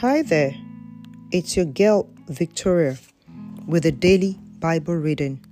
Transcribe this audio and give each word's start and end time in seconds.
Hi 0.00 0.22
there, 0.22 0.54
it's 1.32 1.56
your 1.56 1.64
girl 1.64 2.08
Victoria 2.28 2.98
with 3.66 3.84
a 3.84 3.90
daily 3.90 4.38
Bible 4.60 4.94
reading. 4.94 5.44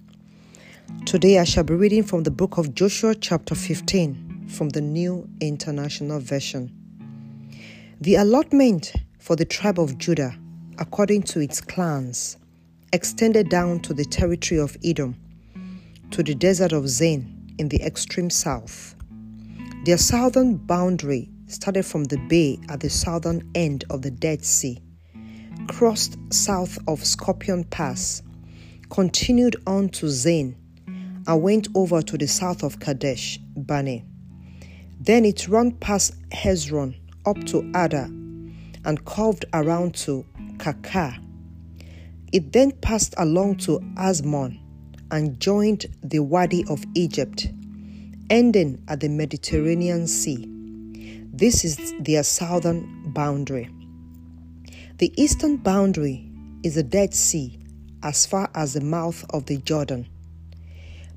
Today 1.05 1.41
I 1.41 1.43
shall 1.43 1.65
be 1.65 1.75
reading 1.75 2.05
from 2.05 2.23
the 2.23 2.31
book 2.31 2.57
of 2.57 2.73
Joshua, 2.73 3.17
chapter 3.17 3.57
15, 3.57 4.47
from 4.47 4.69
the 4.69 4.81
New 4.81 5.29
International 5.41 6.21
Version. 6.21 6.71
The 8.01 8.15
allotment 8.15 8.93
for 9.19 9.35
the 9.35 9.45
tribe 9.45 9.81
of 9.81 9.99
Judah, 9.99 10.39
according 10.79 11.25
to 11.25 11.41
its 11.41 11.61
clans, 11.61 12.37
extended 12.93 13.49
down 13.49 13.81
to 13.81 13.93
the 13.93 14.05
territory 14.05 14.61
of 14.61 14.77
Edom, 14.85 15.17
to 16.13 16.23
the 16.23 16.37
desert 16.37 16.71
of 16.71 16.89
Zin 16.89 17.53
in 17.59 17.69
the 17.69 17.83
extreme 17.83 18.31
south. 18.31 18.95
Their 19.85 19.99
southern 19.99 20.55
boundary 20.55 21.31
started 21.47 21.85
from 21.85 22.05
the 22.05 22.19
bay 22.29 22.59
at 22.69 22.81
the 22.81 22.91
southern 22.91 23.49
end 23.55 23.85
of 23.91 24.03
the 24.03 24.11
Dead 24.11 24.45
Sea, 24.45 24.79
crossed 25.69 26.17
south 26.33 26.79
of 26.89 27.05
Scorpion 27.05 27.65
Pass, 27.65 28.23
continued 28.91 29.57
on 29.67 29.89
to 29.91 30.09
Zain, 30.09 30.57
and 31.27 31.43
went 31.43 31.69
over 31.75 32.03
to 32.03 32.19
the 32.19 32.27
south 32.27 32.63
of 32.63 32.81
Kadesh 32.81 33.39
Barnea. 33.57 34.03
Then 35.01 35.25
it 35.25 35.49
ran 35.49 35.73
past 35.73 36.15
Hezron 36.31 36.97
up 37.27 37.43
to 37.47 37.71
Addar 37.75 38.09
and 38.85 39.05
curved 39.05 39.45
around 39.53 39.95
to 39.97 40.25
Karka. 40.59 41.23
It 42.33 42.53
then 42.53 42.73
passed 42.73 43.15
along 43.19 43.57
to 43.59 43.81
Azmon 43.97 44.59
and 45.11 45.39
joined 45.39 45.87
the 46.03 46.21
Wadi 46.21 46.65
of 46.69 46.85
Egypt, 46.95 47.49
ending 48.31 48.83
at 48.89 49.01
the 49.01 49.09
Mediterranean 49.09 50.07
Sea. 50.07 50.56
This 51.39 51.67
is 51.67 51.93
their 52.01 52.23
southern 52.23 53.13
boundary. 53.13 53.69
The 54.97 55.13
eastern 55.21 55.59
boundary 55.59 56.27
is 56.63 56.77
the 56.77 56.83
Dead 56.83 57.13
Sea 57.13 57.59
as 58.03 58.25
far 58.25 58.49
as 58.55 58.73
the 58.73 58.81
mouth 58.81 59.23
of 59.35 59.45
the 59.45 59.59
Jordan. 59.59 60.09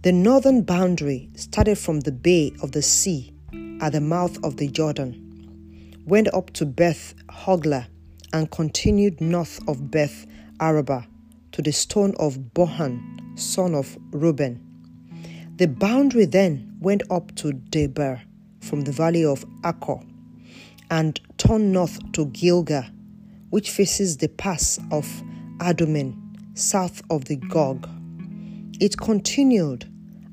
The 0.02 0.12
northern 0.12 0.64
boundary 0.64 1.30
started 1.36 1.78
from 1.78 2.02
the 2.02 2.12
bay 2.12 2.52
of 2.62 2.74
the 2.74 2.82
sea 2.82 3.34
at 3.80 3.94
the 3.94 4.02
mouth 4.02 4.38
of 4.44 4.58
the 4.58 4.68
Jordan, 4.68 5.96
went 6.06 6.28
up 6.34 6.52
to 6.56 6.66
Beth 6.66 7.14
Hoglah, 7.30 7.88
and 8.34 8.52
continued 8.52 9.22
north 9.22 9.62
of 9.70 9.90
Beth 9.90 10.26
Arabah 10.60 11.06
to 11.54 11.62
the 11.62 11.72
stone 11.72 12.14
of 12.20 12.38
Bohan, 12.54 13.40
son 13.40 13.74
of 13.74 13.98
Reuben. 14.12 14.60
The 15.56 15.68
boundary 15.70 16.26
then 16.26 16.76
went 16.82 17.04
up 17.10 17.34
to 17.36 17.54
Debir 17.54 18.20
from 18.60 18.82
the 18.82 18.92
valley 18.92 19.24
of 19.24 19.46
Achor 19.66 20.02
and 20.90 21.20
turned 21.38 21.72
north 21.72 22.00
to 22.14 22.26
Gilgal, 22.28 22.84
which 23.50 23.70
faces 23.70 24.18
the 24.18 24.30
pass 24.30 24.80
of 24.92 25.06
Adummim, 25.60 26.16
south 26.58 27.02
of 27.10 27.26
the 27.26 27.36
Gog. 27.36 27.88
It 28.80 28.98
continued 28.98 29.86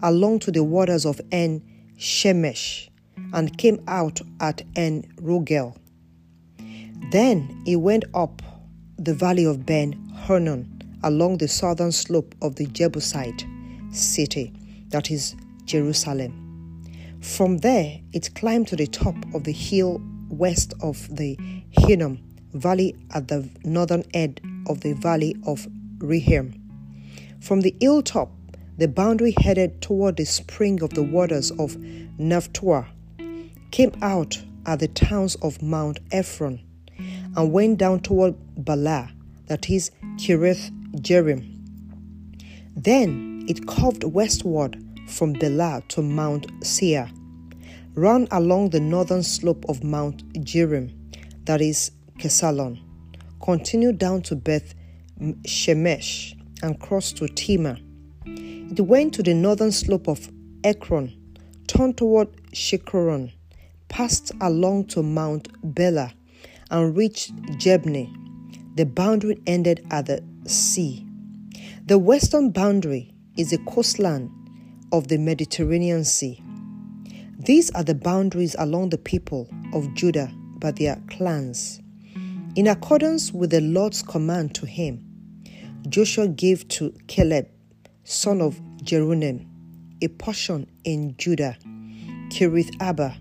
along 0.02 0.40
to 0.40 0.50
the 0.50 0.64
waters 0.64 1.04
of 1.04 1.20
En 1.32 1.62
Shemesh 1.98 2.88
and 3.32 3.56
came 3.58 3.82
out 3.88 4.20
at 4.40 4.62
En 4.76 5.04
Rogel. 5.16 5.76
Then 7.10 7.62
it 7.66 7.76
went 7.76 8.04
up 8.14 8.42
the 8.98 9.14
valley 9.14 9.44
of 9.44 9.66
Ben 9.66 9.92
Hinnom 10.26 10.78
along 11.02 11.38
the 11.38 11.48
southern 11.48 11.92
slope 11.92 12.34
of 12.42 12.56
the 12.56 12.66
Jebusite 12.66 13.46
city, 13.92 14.52
that 14.88 15.10
is 15.10 15.36
Jerusalem. 15.64 16.42
From 17.20 17.58
there, 17.58 18.00
it 18.12 18.34
climbed 18.34 18.68
to 18.68 18.76
the 18.76 18.86
top 18.86 19.16
of 19.34 19.44
the 19.44 19.52
hill 19.52 20.00
west 20.28 20.74
of 20.82 21.14
the 21.14 21.38
Hinnom 21.70 22.18
Valley 22.52 22.94
at 23.14 23.28
the 23.28 23.48
northern 23.64 24.04
end 24.14 24.40
of 24.68 24.80
the 24.80 24.94
valley 24.94 25.36
of 25.46 25.66
Rephaim. 25.98 26.62
From 27.40 27.60
the 27.60 27.74
hilltop, 27.80 28.30
the 28.78 28.88
boundary 28.88 29.34
headed 29.40 29.80
toward 29.80 30.16
the 30.16 30.24
spring 30.24 30.82
of 30.82 30.90
the 30.90 31.02
waters 31.02 31.50
of 31.52 31.76
Nephtoah, 32.18 32.86
came 33.70 33.92
out 34.02 34.42
at 34.66 34.80
the 34.80 34.88
towns 34.88 35.34
of 35.36 35.62
Mount 35.62 36.00
Ephron, 36.12 36.60
and 37.36 37.52
went 37.52 37.78
down 37.78 38.00
toward 38.00 38.34
Baalah, 38.58 39.10
that 39.46 39.70
is 39.70 39.90
Kiriath 40.16 40.70
Jearim. 41.00 41.52
Then 42.74 43.44
it 43.48 43.66
curved 43.66 44.04
westward 44.04 44.82
from 45.08 45.34
Baalah 45.34 45.86
to 45.88 46.02
Mount 46.02 46.46
Seir, 46.62 47.10
ran 47.96 48.28
along 48.30 48.70
the 48.70 48.80
northern 48.80 49.22
slope 49.22 49.64
of 49.70 49.82
Mount 49.82 50.22
Jearim, 50.44 50.92
that 51.44 51.62
is 51.62 51.92
Kesalon, 52.18 52.78
continued 53.42 53.96
down 53.98 54.20
to 54.22 54.36
Beth 54.36 54.74
Shemesh, 55.18 56.34
and 56.62 56.78
crossed 56.78 57.16
to 57.16 57.24
Timnah. 57.24 57.80
It 58.70 58.80
went 58.80 59.14
to 59.14 59.22
the 59.22 59.32
northern 59.32 59.72
slope 59.72 60.08
of 60.08 60.30
Ekron, 60.62 61.10
turned 61.66 61.96
toward 61.96 62.28
Shikkeron, 62.52 63.32
passed 63.88 64.30
along 64.42 64.88
to 64.88 65.02
Mount 65.02 65.48
Bela, 65.74 66.12
and 66.70 66.94
reached 66.94 67.34
Jabneh. 67.58 68.12
The 68.76 68.84
boundary 68.84 69.40
ended 69.46 69.86
at 69.90 70.06
the 70.06 70.22
sea. 70.44 71.06
The 71.86 71.96
western 71.96 72.50
boundary 72.50 73.14
is 73.38 73.50
the 73.50 73.58
coastline 73.66 74.30
of 74.92 75.08
the 75.08 75.16
Mediterranean 75.16 76.04
Sea. 76.04 76.42
These 77.46 77.70
are 77.76 77.84
the 77.84 77.94
boundaries 77.94 78.56
along 78.58 78.88
the 78.88 78.98
people 78.98 79.48
of 79.72 79.94
Judah 79.94 80.32
by 80.58 80.72
their 80.72 81.00
clans. 81.08 81.80
In 82.56 82.66
accordance 82.66 83.32
with 83.32 83.50
the 83.50 83.60
Lord's 83.60 84.02
command 84.02 84.52
to 84.56 84.66
him, 84.66 85.04
Joshua 85.88 86.26
gave 86.26 86.66
to 86.70 86.92
Caleb, 87.06 87.46
son 88.02 88.40
of 88.40 88.60
Jephunneh, 88.82 89.46
a 90.02 90.08
portion 90.08 90.66
in 90.82 91.14
Judah, 91.18 91.56
Kiriath 92.30 92.74
Arba, 92.82 93.16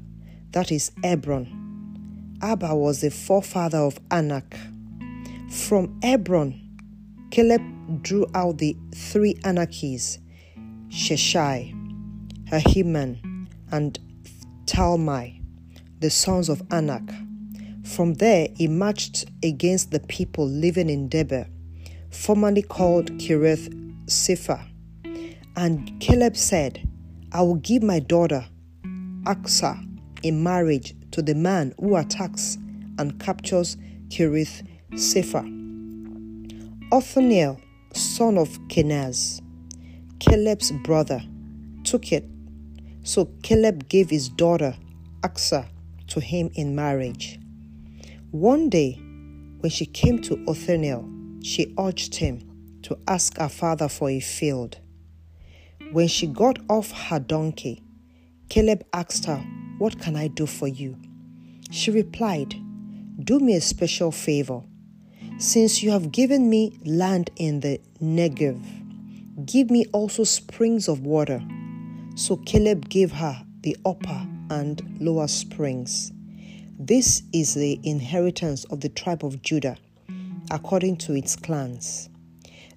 that 0.54 0.72
is 0.72 0.92
Hebron. 1.04 2.40
Arba 2.42 2.76
was 2.76 3.02
the 3.02 3.12
forefather 3.12 3.78
of 3.78 4.00
Anak. 4.10 4.58
From 5.52 6.00
Hebron, 6.02 6.60
Caleb 7.30 7.62
drew 8.02 8.26
out 8.34 8.58
the 8.58 8.76
three 8.92 9.36
Anakites, 9.44 10.18
Sheshai, 10.90 11.72
Ahiman, 12.50 13.20
and 13.72 14.00
Talmai, 14.66 15.42
the 16.00 16.10
sons 16.10 16.50
of 16.50 16.62
Anak. 16.72 17.04
From 17.84 18.16
there, 18.16 18.48
he 18.56 18.68
marched 18.68 19.26
against 19.44 19.92
the 19.92 20.00
people 20.00 20.48
living 20.48 20.90
in 20.90 21.08
Debir, 21.08 21.48
formerly 22.10 22.64
called 22.64 23.12
Kiriath 23.20 23.70
Sepher. 24.08 24.60
And 25.56 26.00
Caleb 26.00 26.36
said, 26.36 26.88
I 27.32 27.42
will 27.42 27.56
give 27.56 27.84
my 27.84 28.00
daughter, 28.00 28.46
Achsah, 29.24 29.82
in 30.24 30.42
marriage 30.42 30.96
to 31.12 31.22
the 31.22 31.36
man 31.36 31.74
who 31.80 31.96
attacks 31.96 32.58
and 32.98 33.20
captures 33.20 33.78
Kiriath 34.10 34.64
Sepher. 34.94 35.46
Othniel, 36.92 37.60
son 37.94 38.38
of 38.38 38.50
Kenaz, 38.68 39.42
Caleb's 40.20 40.72
brother, 40.84 41.22
took 41.84 42.12
it. 42.12 42.26
So 43.06 43.26
Caleb 43.44 43.88
gave 43.88 44.10
his 44.10 44.30
daughter, 44.30 44.76
Achsah, 45.22 45.68
to 46.08 46.20
him 46.20 46.50
in 46.56 46.76
marriage. 46.76 47.40
One 48.32 48.68
day, 48.68 48.94
when 49.60 49.70
she 49.70 49.86
came 49.86 50.20
to 50.24 50.44
Othniel, 50.48 51.08
she 51.44 51.72
urged 51.78 52.16
him 52.16 52.42
to 52.82 52.98
ask 53.08 53.38
her 53.38 53.48
father 53.48 53.88
for 53.90 54.10
a 54.10 54.20
field. 54.20 54.80
When 55.92 56.08
she 56.08 56.26
got 56.26 56.58
off 56.68 56.92
her 56.92 57.20
donkey, 57.20 57.84
Caleb 58.50 58.84
asked 58.92 59.26
her, 59.26 59.38
What 59.78 60.00
can 60.00 60.16
I 60.16 60.28
do 60.28 60.48
for 60.48 60.68
you? 60.68 60.98
She 61.70 61.92
replied, 61.92 62.56
Do 63.24 63.40
me 63.40 63.56
a 63.56 63.62
special 63.62 64.12
favor. 64.12 64.64
Since 65.38 65.84
you 65.84 65.92
have 65.92 66.12
given 66.12 66.50
me 66.50 66.80
land 66.84 67.30
in 67.36 67.60
the 67.60 67.80
Negev, 68.02 69.46
give 69.46 69.70
me 69.70 69.86
also 69.94 70.24
springs 70.24 70.88
of 70.88 71.02
water. 71.02 71.44
So 72.16 72.38
Caleb 72.38 72.88
gave 72.88 73.12
her 73.12 73.46
the 73.62 73.76
upper 73.86 74.26
and 74.50 74.82
lower 75.02 75.28
springs. 75.28 76.14
This 76.80 77.24
is 77.34 77.56
the 77.56 77.78
inheritance 77.84 78.64
of 78.66 78.80
the 78.80 78.88
tribe 78.88 79.26
of 79.26 79.42
Judah, 79.42 79.76
according 80.50 80.96
to 80.98 81.14
its 81.14 81.36
clans. 81.36 82.10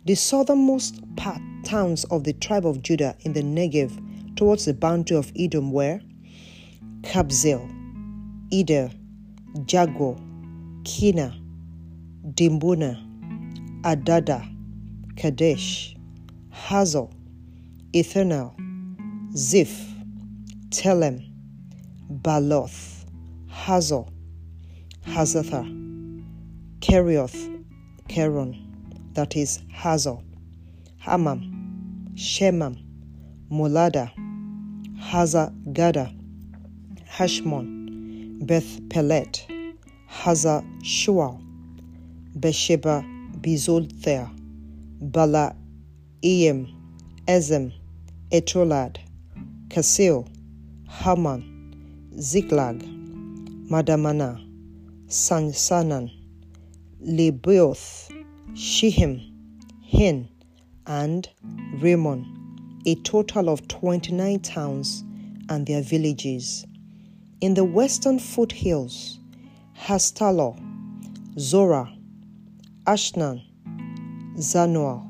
The 0.07 0.17
southernmost 0.17 1.01
part, 1.15 1.41
towns 1.65 2.03
of 2.07 2.25
the 2.25 2.33
tribe 2.33 2.67
of 2.67 2.83
Judah 2.83 3.15
in 3.21 3.33
the 3.33 3.43
Negev 3.43 4.37
towards 4.37 4.65
the 4.65 4.75
boundary 4.75 5.17
of 5.17 5.31
Edom 5.39 5.71
were 5.71 6.01
Kabzeel, 7.03 7.63
Eder, 8.53 8.91
Jagur, 9.67 10.19
Kinah, 10.83 11.39
Dimbuna, 12.35 13.01
Adadah, 13.83 14.53
Kadesh, 15.17 15.95
Hazel, 16.51 17.13
Ithnan, 17.93 18.68
Ziph, 19.37 19.87
Telem, 20.71 21.23
Baloth, 22.11 23.05
Hazor, 23.47 24.07
Hazatha, 25.07 25.65
Kerioth, 26.81 27.65
Keron, 28.09 28.57
that 29.13 29.37
is 29.37 29.61
Hazor, 29.71 30.17
Hamam, 31.05 32.15
Shemam, 32.15 32.79
Moladah, 33.51 34.11
Hazar 34.99 35.53
Gaddah, 35.73 36.11
Hashmon, 37.07 38.47
Beth 38.47 38.81
Pelet, 38.89 39.47
Hazar 40.07 40.63
Shual, 40.83 41.39
Beersheba 42.39 43.05
Bizolther, 43.43 44.31
Baalah 45.03 45.55
Iyim, 46.23 46.67
Ezem, 47.27 47.73
Eltolad, 48.31 48.99
Kesil, 49.69 50.27
Haman, 50.89 52.11
Ziklag, 52.19 52.83
Madmannah, 53.71 54.41
Sansannah, 55.09 56.11
Lebaoth, 57.03 58.11
Shihim, 58.55 59.31
Hin, 59.83 60.29
and 60.87 61.29
Rimmon, 61.81 62.25
a 62.87 62.95
total 62.97 63.51
of 63.51 63.69
29 63.69 64.41
towns 64.41 65.05
and 65.51 65.67
their 65.67 65.83
villages. 65.83 66.67
In 67.43 67.53
the 67.53 67.65
western 67.65 68.19
foothills, 68.19 69.19
Hastalo, 69.77 70.59
Zorah, 71.39 71.93
Ashnah, 72.87 73.43
Zanoah, 74.39 75.07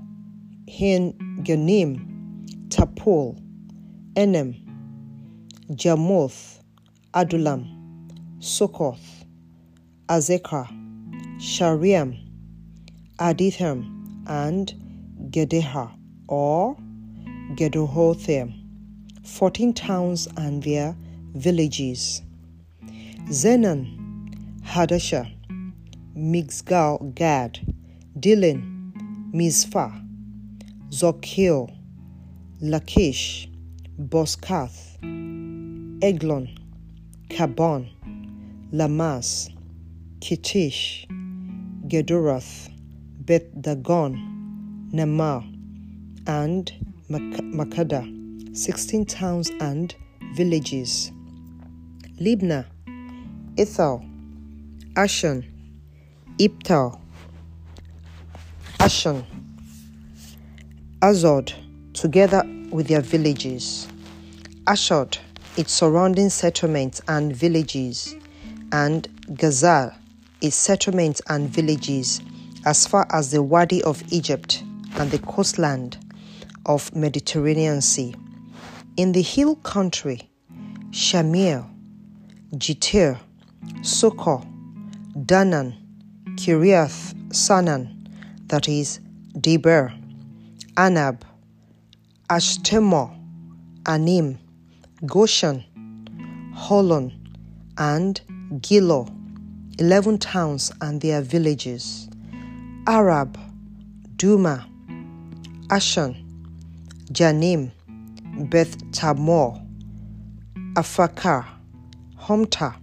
En 0.80 1.12
Gannim, 1.44 2.68
Tapul, 2.68 3.40
Enam, 4.18 4.56
Jarmuth, 5.76 6.60
Adullam, 7.14 8.08
Succoth, 8.40 9.24
Azekah, 10.08 10.66
Shaaraim, 11.38 12.18
Adithaim, 13.20 14.24
and 14.26 14.74
Gedeha 15.30 15.92
or 16.26 16.76
Gederothaim, 17.54 18.60
14 19.24 19.72
towns 19.72 20.26
and 20.36 20.64
their 20.64 20.96
villages. 21.34 22.20
Zenan, 23.28 24.34
Hadashah, 24.64 25.32
Migdal 26.16 27.14
Gad, 27.14 27.60
Dilean, 28.18 28.92
Mizpah, 29.32 29.92
Zokil, 30.90 31.72
Lachish, 32.60 33.48
Bozkath, 34.00 34.96
Eglon, 36.04 36.56
Kabbon, 37.30 37.90
Lahmas, 38.72 39.52
Kittish, 40.20 41.04
Gederoth, 41.88 42.70
Beth 43.26 43.60
Dagon, 43.60 44.88
Namar, 44.92 45.42
and 46.28 46.72
Makkedah, 47.10 48.56
16 48.56 49.04
towns 49.04 49.50
and 49.60 49.96
villages. 50.34 51.10
Libnah, 52.20 52.66
Ithal, 53.56 54.08
Ashan, 54.94 55.44
Iptal, 56.38 57.00
Ashan, 58.78 59.24
Azod, 61.00 61.52
together 62.00 62.42
with 62.70 62.88
their 62.88 63.00
villages. 63.00 63.88
Ashdod, 64.66 65.18
its 65.56 65.72
surrounding 65.72 66.30
settlements 66.30 67.00
and 67.08 67.34
villages, 67.34 68.14
and 68.72 69.08
Gazal, 69.32 69.94
its 70.40 70.56
settlements 70.56 71.20
and 71.28 71.48
villages, 71.48 72.20
as 72.64 72.86
far 72.86 73.06
as 73.10 73.30
the 73.30 73.42
Wadi 73.42 73.82
of 73.82 74.02
Egypt 74.12 74.62
and 74.98 75.10
the 75.10 75.18
coastland 75.20 75.98
of 76.66 76.94
Mediterranean 76.94 77.80
Sea. 77.80 78.14
In 78.96 79.12
the 79.12 79.22
hill 79.22 79.56
country, 79.56 80.28
Shamir, 80.90 81.68
Jitir, 82.54 83.18
Sukkot, 83.80 84.46
Dannah, 85.26 85.74
Kiriath 86.36 87.14
Sannah, 87.34 87.90
that 88.46 88.68
is, 88.68 89.00
Debir, 89.34 89.92
Anab, 90.76 91.22
Ashtemo, 92.30 93.10
Anim, 93.86 94.38
Goshen, 95.06 95.64
Holon, 96.54 97.10
and 97.78 98.20
Giloh, 98.60 99.10
11 99.78 100.18
towns 100.18 100.70
and 100.82 101.00
their 101.00 101.22
villages, 101.22 102.06
Arab, 102.86 103.38
Dumah, 104.16 104.62
Ashan, 105.68 106.22
Janim, 107.12 107.70
Beth 108.50 108.76
Tamor, 108.92 109.64
Afakar, 110.74 111.46
Humtah, 112.20 112.74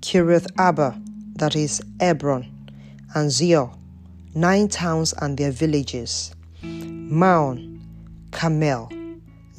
Kiriath 0.00 0.48
Arba, 0.58 1.00
that 1.36 1.54
is 1.54 1.80
Hebron, 2.00 2.50
and 3.14 3.30
Zior, 3.30 3.78
nine 4.34 4.66
towns 4.66 5.12
and 5.12 5.38
their 5.38 5.52
villages, 5.52 6.34
Maon, 6.64 7.71
Carmel, 8.32 8.90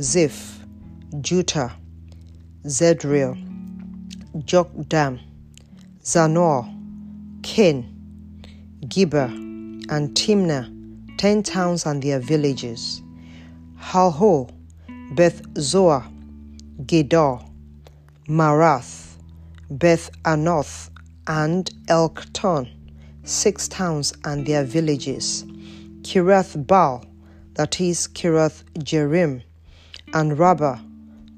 Ziph, 0.01 0.59
Judah, 1.21 1.71
Zedreel, 2.65 3.37
Jokdeam, 4.39 5.19
Zanoah, 6.03 6.67
Ken, 7.43 7.85
Gibber, 8.87 9.29
and 9.89 10.09
Timnah, 10.15 10.69
ten 11.17 11.43
towns 11.43 11.85
and 11.85 12.03
their 12.03 12.19
villages, 12.19 13.01
Halhul, 13.79 14.49
Beth 15.15 15.41
Zur, 15.57 16.03
Gedor, 16.81 17.47
Maarath, 18.27 19.17
Beth 19.69 20.09
Anoth, 20.23 20.89
and 21.27 21.71
Eltekon, 21.87 22.69
six 23.23 23.67
towns 23.67 24.13
and 24.25 24.45
their 24.45 24.63
villages, 24.63 25.45
Kiriath 26.01 26.67
Baal, 26.67 27.05
that 27.55 27.79
is 27.79 28.07
Kiriath 28.07 28.63
Jearim, 28.79 29.43
and 30.13 30.37
Rabbah, 30.37 30.79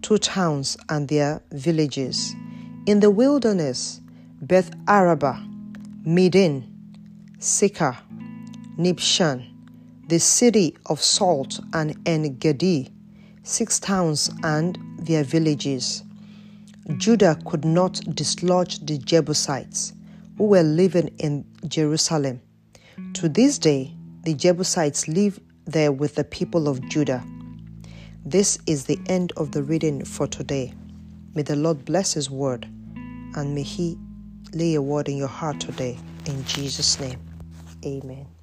two 0.02 0.18
towns 0.18 0.78
and 0.90 1.08
their 1.08 1.42
villages. 1.52 2.36
In 2.86 3.00
the 3.00 3.12
wilderness, 3.12 4.02
Beth 4.42 4.72
Arabah, 4.88 5.44
Middin, 6.06 6.64
Sika, 7.40 7.98
Nibshan, 8.78 9.48
the 10.08 10.20
city 10.20 10.78
of 10.86 11.02
salt, 11.02 11.60
and 11.74 11.98
En 12.06 12.38
Gedi, 12.38 12.92
six 13.44 13.80
towns 13.80 14.30
and 14.44 14.78
their 15.00 15.24
villages. 15.24 16.04
Judah 16.98 17.38
could 17.46 17.66
not 17.66 18.00
dislodge 18.14 18.80
the 18.86 18.98
Jebusites 19.00 19.94
who 20.38 20.46
were 20.46 20.64
living 20.64 21.08
in 21.18 21.46
Jerusalem. 21.68 22.42
To 23.14 23.30
this 23.30 23.58
day, 23.58 23.94
the 24.24 24.34
Jebusites 24.34 25.08
live 25.08 25.40
there 25.66 25.92
with 25.92 26.16
the 26.16 26.24
people 26.24 26.68
of 26.68 26.88
Judah. 26.90 27.24
This 28.24 28.58
is 28.66 28.86
the 28.86 29.00
end 29.08 29.32
of 29.38 29.52
the 29.52 29.64
reading 29.64 30.04
for 30.06 30.28
today. 30.28 30.74
May 31.34 31.42
the 31.42 31.56
Lord 31.56 31.86
bless 31.86 32.14
His 32.14 32.30
word 32.30 32.66
and 33.36 33.54
may 33.56 33.64
He 33.64 33.98
lay 34.54 34.76
a 34.76 34.82
word 34.82 35.10
in 35.10 35.18
your 35.18 35.28
heart 35.28 35.60
today. 35.60 35.98
In 36.26 36.44
Jesus' 36.46 37.00
name, 37.00 37.20
amen. 37.86 38.35